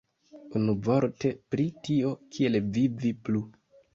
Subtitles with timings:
[0.59, 3.45] Unuvorte, pri tio, kiel vivi plu.